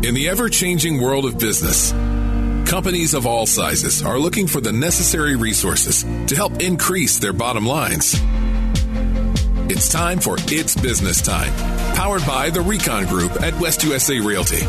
[0.00, 1.90] In the ever changing world of business,
[2.70, 7.66] companies of all sizes are looking for the necessary resources to help increase their bottom
[7.66, 8.14] lines.
[9.68, 11.52] It's time for It's Business Time,
[11.96, 14.62] powered by the Recon Group at West USA Realty,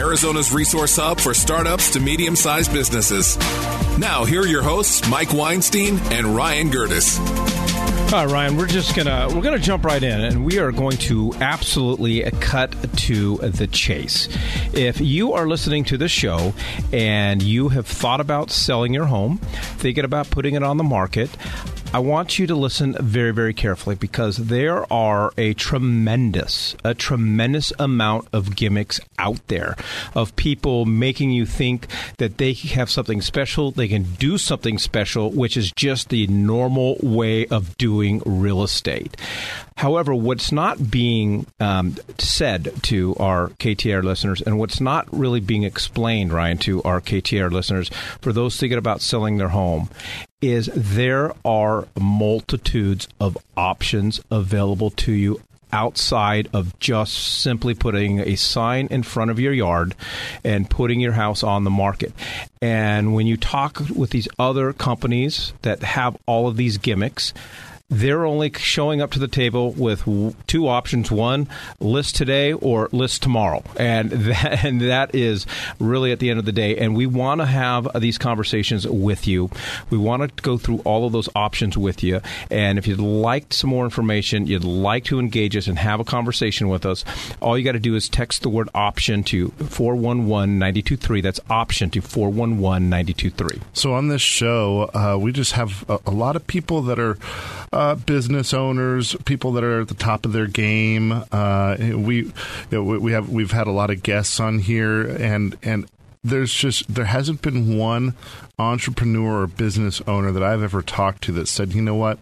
[0.00, 3.36] Arizona's resource hub for startups to medium sized businesses.
[3.98, 7.18] Now, here are your hosts, Mike Weinstein and Ryan Gertis.
[8.12, 10.98] All right, Ryan, we're just gonna we're gonna jump right in, and we are going
[10.98, 14.28] to absolutely cut to the chase.
[14.74, 16.52] If you are listening to this show
[16.92, 19.38] and you have thought about selling your home,
[19.78, 21.30] thinking about putting it on the market,
[21.94, 27.70] I want you to listen very, very carefully because there are a tremendous, a tremendous
[27.78, 29.76] amount of gimmicks out there
[30.14, 31.86] of people making you think
[32.16, 36.96] that they have something special, they can do something special, which is just the normal
[37.02, 39.14] way of doing real estate.
[39.76, 45.64] However, what's not being um, said to our KTR listeners and what's not really being
[45.64, 49.88] explained, Ryan, to our KTR listeners, for those thinking about selling their home,
[50.40, 55.40] is there are multitudes of options available to you
[55.72, 59.94] outside of just simply putting a sign in front of your yard
[60.44, 62.12] and putting your house on the market.
[62.60, 67.32] And when you talk with these other companies that have all of these gimmicks,
[67.92, 70.02] they're only showing up to the table with
[70.46, 71.48] two options: one,
[71.78, 75.46] list today or list tomorrow, and that, and that is
[75.78, 76.76] really at the end of the day.
[76.76, 79.50] And we want to have these conversations with you.
[79.90, 82.20] We want to go through all of those options with you.
[82.50, 86.04] And if you'd like some more information, you'd like to engage us and have a
[86.04, 87.04] conversation with us,
[87.40, 91.20] all you got to do is text the word option to 411 923.
[91.20, 93.60] That's option to 411 923.
[93.74, 97.18] So on this show, uh, we just have a, a, lot of people that are.
[97.72, 101.12] Uh, uh, business owners, people that are at the top of their game.
[101.32, 102.32] Uh, we you
[102.70, 105.86] know, we have we've had a lot of guests on here, and and
[106.22, 108.14] there's just there hasn't been one
[108.58, 112.18] entrepreneur or business owner that I've ever talked to that said, you know what.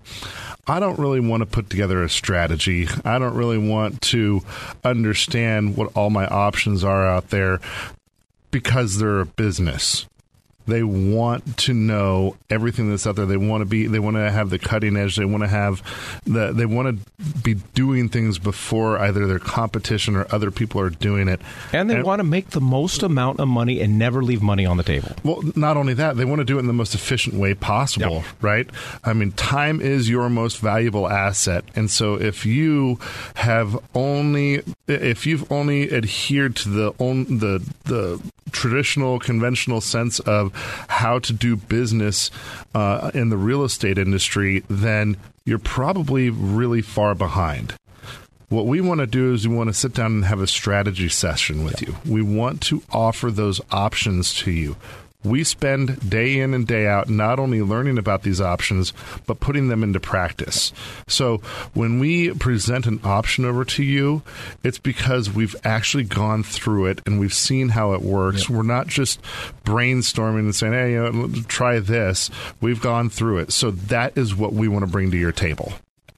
[0.67, 2.87] I don't really want to put together a strategy.
[3.05, 4.43] I don't really want to
[4.85, 7.61] understand what all my options are out there
[8.51, 10.07] because they're a business.
[10.67, 13.27] They want to know everything that's out there.
[13.27, 13.87] They want to be.
[13.87, 15.17] They want to have the cutting edge.
[15.17, 15.83] They want to have
[16.25, 16.53] the.
[16.53, 21.29] They want to be doing things before either their competition or other people are doing
[21.29, 21.41] it.
[21.73, 24.67] And they and, want to make the most amount of money and never leave money
[24.67, 25.11] on the table.
[25.25, 28.17] Well, not only that, they want to do it in the most efficient way possible.
[28.17, 28.25] Yep.
[28.41, 28.71] Right.
[29.05, 32.99] I mean, time is your most valuable asset, and so if you
[33.35, 40.50] have only if you've only adhered to the the the traditional conventional sense of
[40.89, 42.31] how to do business
[42.75, 47.75] uh, in the real estate industry, then you're probably really far behind.
[48.49, 51.09] What we want to do is we want to sit down and have a strategy
[51.09, 51.95] session with you.
[52.05, 54.77] We want to offer those options to you
[55.25, 58.93] we spend day in and day out not only learning about these options,
[59.27, 60.73] but putting them into practice.
[61.07, 61.39] So
[61.75, 64.23] when we present an option over to you,
[64.63, 68.49] it's because we've actually gone through it and we've seen how it works.
[68.49, 69.21] We're not just
[69.65, 72.31] brainstorming and saying, hey, you know, try this.
[72.61, 73.53] We've gone through it.
[73.53, 75.73] So that is what we want to bring to your table.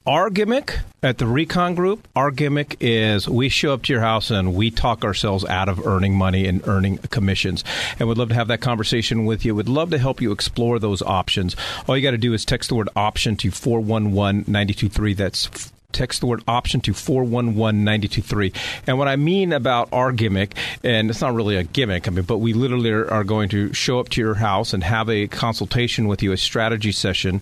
[0.05, 4.31] Our gimmick at the Recon Group, our gimmick is we show up to your house
[4.31, 7.63] and we talk ourselves out of earning money and earning commissions.
[7.97, 9.55] And we'd love to have that conversation with you.
[9.55, 11.55] We'd love to help you explore those options.
[11.87, 15.13] All you got to do is text the word option to 411 923.
[15.13, 18.53] That's text the word option to 411 923.
[18.87, 22.25] And what I mean about our gimmick, and it's not really a gimmick, I mean,
[22.25, 26.07] but we literally are going to show up to your house and have a consultation
[26.07, 27.41] with you, a strategy session,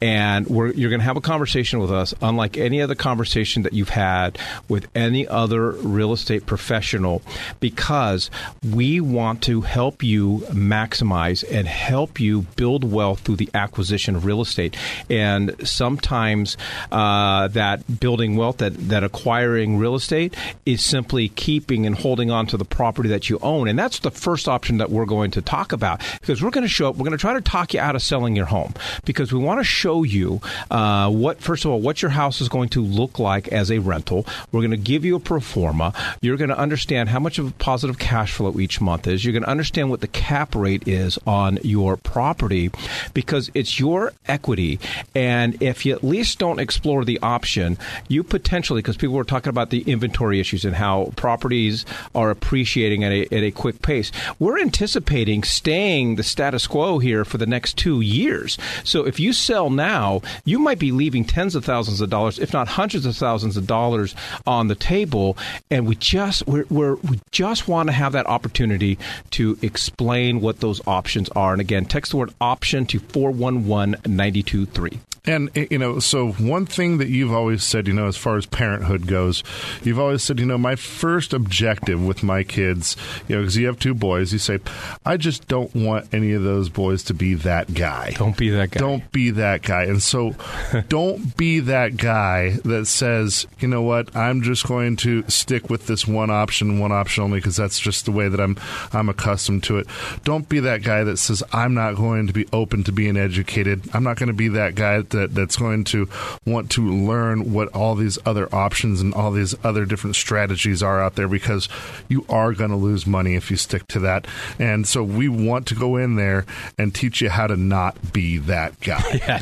[0.00, 3.90] and you're going to have a conversation with us, unlike any other conversation that you've
[3.90, 4.38] had
[4.68, 7.22] with any other real estate professional,
[7.60, 8.30] because
[8.72, 14.24] we want to help you maximize and help you build wealth through the acquisition of
[14.24, 14.76] real estate.
[15.08, 16.56] And sometimes
[16.90, 20.34] uh, that building wealth, that, that acquiring real estate
[20.66, 23.68] is simply keeping and holding on to the property that you own.
[23.68, 26.68] And that's the first option that we're going to talk about because we're going to
[26.68, 29.32] show up, we're going to try to talk you out of selling your home because
[29.32, 30.40] we want to show you
[30.70, 33.78] uh, what, first of all, what your house is going to look like as a
[33.78, 34.26] rental.
[34.52, 35.92] We're going to give you a pro forma.
[36.20, 39.24] You're going to understand how much of a positive cash flow each month is.
[39.24, 42.70] You're going to understand what the cap rate is on your property
[43.14, 44.78] because it's your equity.
[45.14, 47.78] And if you at least don't explore the option
[48.08, 51.84] you potentially, because people were talking about the inventory issues and how properties
[52.14, 57.24] are appreciating at a, at a quick pace, we're anticipating staying the status quo here
[57.24, 58.58] for the next two years.
[58.84, 62.52] So if you sell now, you might be leaving tens of thousands of dollars, if
[62.52, 64.14] not hundreds of thousands of dollars
[64.46, 65.36] on the table.
[65.70, 68.98] And we just we're, we're we just want to have that opportunity
[69.32, 71.52] to explain what those options are.
[71.52, 75.00] And again, text the word option to 411 923.
[75.24, 78.36] And eh, you know, so one thing that you've always said, you know, as far
[78.36, 79.42] as parenthood goes,
[79.82, 82.96] you've always said, you know, my first objective with my kids,
[83.28, 84.58] you know, because you have two boys, you say,
[85.04, 88.12] I just don't want any of those boys to be that guy.
[88.12, 88.80] Don't be that guy.
[88.80, 89.84] Don't be that guy.
[89.84, 90.34] And so,
[90.88, 95.86] don't be that guy that says, you know what, I'm just going to stick with
[95.86, 98.56] this one option, one option only, because that's just the way that I'm
[98.92, 99.86] I'm accustomed to it.
[100.24, 103.82] Don't be that guy that says, I'm not going to be open to being educated.
[103.92, 106.08] I'm not going to be that guy that that's going to
[106.46, 111.00] want to learn what all these other options and all these other different strategies are
[111.00, 111.68] out there because
[112.08, 114.26] you are going to lose money if you stick to that.
[114.58, 116.46] And so we want to go in there
[116.78, 119.02] and teach you how to not be that guy.
[119.26, 119.38] yeah,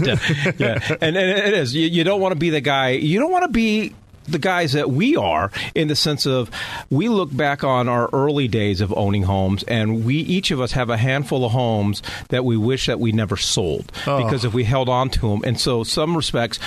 [0.59, 0.97] yeah.
[1.01, 1.75] And, and it is.
[1.75, 2.91] You, you don't want to be the guy.
[2.91, 3.95] You don't want to be
[4.29, 6.51] the guys that we are in the sense of
[6.91, 10.73] we look back on our early days of owning homes and we each of us
[10.73, 14.23] have a handful of homes that we wish that we never sold oh.
[14.23, 16.59] because if we held on to them and so some respects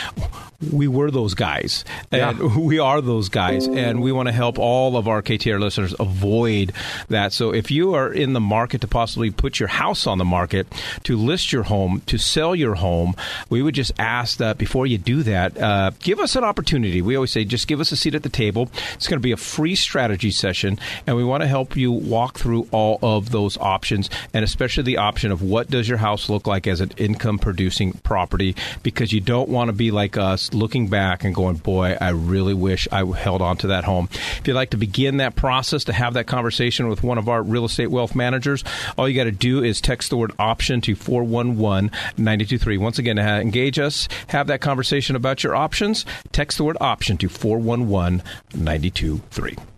[0.72, 2.58] we were those guys and yeah.
[2.58, 6.74] we are those guys and we want to help all of our KTR listeners avoid
[7.10, 10.26] that so if you are in the market to possibly put your house on the
[10.26, 10.68] market
[11.04, 13.16] to list your home to sell your home
[13.50, 17.16] we would just ask that before you do that uh, give us an opportunity we
[17.16, 18.70] always say just give us a seat at the table.
[18.94, 22.38] It's going to be a free strategy session, and we want to help you walk
[22.40, 26.48] through all of those options, and especially the option of what does your house look
[26.48, 30.88] like as an income producing property, because you don't want to be like us looking
[30.88, 34.10] back and going, boy, I really wish I held on to that home.
[34.12, 37.42] If you'd like to begin that process to have that conversation with one of our
[37.42, 38.64] real estate wealth managers,
[38.98, 42.78] all you got to do is text the word option to 411 923.
[42.78, 47.30] Once again, engage us, have that conversation about your options, text the word option to
[47.30, 48.24] 411
[48.56, 49.71] 923.